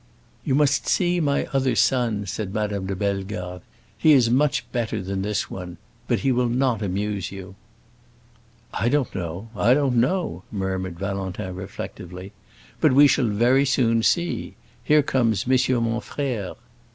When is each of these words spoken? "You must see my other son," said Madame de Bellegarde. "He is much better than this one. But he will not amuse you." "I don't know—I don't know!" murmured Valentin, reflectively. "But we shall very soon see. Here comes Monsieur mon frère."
"You 0.43 0.55
must 0.55 0.87
see 0.87 1.19
my 1.19 1.45
other 1.53 1.75
son," 1.75 2.25
said 2.25 2.55
Madame 2.55 2.87
de 2.87 2.95
Bellegarde. 2.95 3.63
"He 3.95 4.13
is 4.13 4.31
much 4.31 4.65
better 4.71 4.99
than 4.99 5.21
this 5.21 5.47
one. 5.51 5.77
But 6.07 6.21
he 6.21 6.31
will 6.31 6.49
not 6.49 6.81
amuse 6.81 7.31
you." 7.31 7.53
"I 8.73 8.89
don't 8.89 9.13
know—I 9.13 9.75
don't 9.75 9.97
know!" 9.97 10.41
murmured 10.51 10.97
Valentin, 10.97 11.53
reflectively. 11.53 12.31
"But 12.79 12.93
we 12.93 13.05
shall 13.05 13.27
very 13.27 13.63
soon 13.63 14.01
see. 14.01 14.55
Here 14.83 15.03
comes 15.03 15.45
Monsieur 15.45 15.79
mon 15.79 15.99
frère." 16.01 16.55